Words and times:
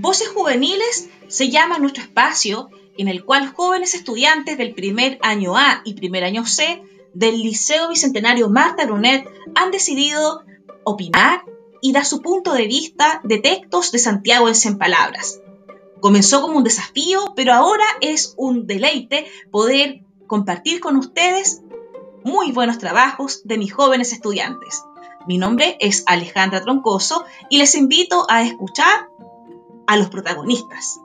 Voces 0.00 0.28
Juveniles 0.28 1.08
se 1.26 1.50
llama 1.50 1.80
nuestro 1.80 2.04
espacio 2.04 2.70
en 2.96 3.08
el 3.08 3.24
cual 3.24 3.52
jóvenes 3.52 3.94
estudiantes 3.94 4.56
del 4.56 4.72
primer 4.72 5.18
año 5.22 5.56
A 5.56 5.82
y 5.84 5.94
primer 5.94 6.22
año 6.22 6.46
C 6.46 6.80
del 7.14 7.42
Liceo 7.42 7.88
Bicentenario 7.88 8.48
Marta 8.48 8.86
Brunet 8.86 9.28
han 9.56 9.72
decidido 9.72 10.44
opinar 10.84 11.42
y 11.80 11.92
dar 11.92 12.04
su 12.04 12.22
punto 12.22 12.52
de 12.52 12.68
vista 12.68 13.20
de 13.24 13.38
textos 13.38 13.90
de 13.90 13.98
Santiago 13.98 14.48
en 14.48 14.78
palabras. 14.78 15.40
Comenzó 16.00 16.42
como 16.42 16.58
un 16.58 16.64
desafío, 16.64 17.32
pero 17.34 17.52
ahora 17.52 17.84
es 18.00 18.34
un 18.36 18.68
deleite 18.68 19.26
poder 19.50 20.04
compartir 20.28 20.78
con 20.78 20.94
ustedes 20.94 21.62
muy 22.22 22.52
buenos 22.52 22.78
trabajos 22.78 23.42
de 23.44 23.58
mis 23.58 23.72
jóvenes 23.72 24.12
estudiantes. 24.12 24.84
Mi 25.26 25.38
nombre 25.38 25.76
es 25.80 26.04
Alejandra 26.06 26.62
Troncoso 26.62 27.24
y 27.50 27.58
les 27.58 27.74
invito 27.74 28.26
a 28.30 28.42
escuchar 28.42 29.08
a 29.88 29.96
los 29.96 30.10
protagonistas. 30.10 31.00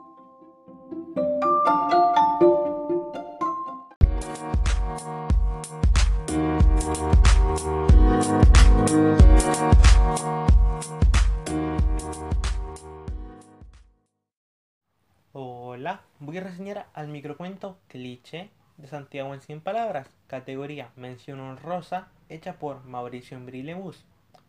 Hola, 15.32 16.02
voy 16.20 16.36
a 16.36 16.42
reseñar 16.42 16.86
al 16.92 17.08
microcuento 17.08 17.78
Cliché 17.88 18.50
de 18.76 18.86
Santiago 18.86 19.32
en 19.32 19.40
100 19.40 19.62
palabras, 19.62 20.08
categoría 20.26 20.90
mención 20.94 21.40
honrosa, 21.40 22.08
hecha 22.28 22.58
por 22.58 22.84
Mauricio 22.84 23.38
Embrilebus. 23.38 24.04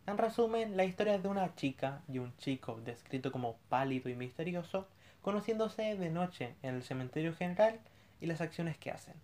En 0.07 0.19
resumen, 0.19 0.77
la 0.77 0.85
historia 0.85 1.17
de 1.17 1.27
una 1.27 1.55
chica 1.55 2.03
y 2.07 2.19
un 2.19 2.37
chico 2.37 2.79
descrito 2.85 3.31
como 3.31 3.57
pálido 3.69 4.07
y 4.07 4.13
misterioso, 4.13 4.87
conociéndose 5.23 5.95
de 5.97 6.11
noche 6.11 6.53
en 6.61 6.75
el 6.75 6.83
cementerio 6.83 7.33
general 7.33 7.79
y 8.21 8.27
las 8.27 8.39
acciones 8.39 8.77
que 8.77 8.91
hacen, 8.91 9.15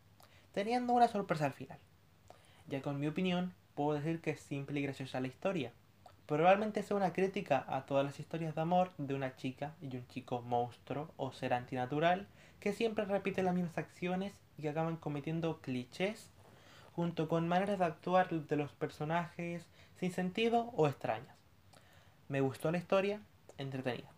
teniendo 0.54 0.94
una 0.94 1.08
sorpresa 1.08 1.46
al 1.46 1.54
final. 1.54 1.78
Ya 2.68 2.82
con 2.82 3.00
mi 3.00 3.06
opinión, 3.06 3.54
puedo 3.76 3.94
decir 3.94 4.22
que 4.22 4.32
es 4.32 4.40
simple 4.40 4.80
y 4.80 4.84
graciosa 4.84 5.20
la 5.20 5.28
historia. 5.28 5.72
Probablemente 6.26 6.82
sea 6.82 6.98
una 6.98 7.14
crítica 7.14 7.64
a 7.68 7.86
todas 7.86 8.04
las 8.04 8.20
historias 8.20 8.56
de 8.56 8.62
amor 8.62 8.90
de 8.98 9.14
una 9.14 9.36
chica 9.36 9.76
y 9.84 9.96
un 9.96 10.08
chico 10.08 10.42
monstruo 10.42 11.12
o 11.16 11.32
ser 11.32 11.54
antinatural 11.54 12.26
que 12.60 12.74
siempre 12.74 13.06
repite 13.06 13.44
las 13.44 13.54
mismas 13.54 13.78
acciones 13.78 14.34
y 14.58 14.64
que 14.64 14.70
acaban 14.70 14.98
cometiendo 14.98 15.62
clichés 15.62 16.32
junto 16.96 17.28
con 17.28 17.48
maneras 17.48 17.80
de 17.80 17.86
actuar 17.86 18.30
de 18.30 18.56
los 18.56 18.72
personajes 18.72 19.66
sin 20.00 20.12
sentido 20.12 20.72
o 20.76 20.88
extrañas. 20.88 21.36
Me 22.28 22.42
gustó 22.42 22.72
la 22.72 22.78
historia, 22.78 23.20
entretenida. 23.58 24.10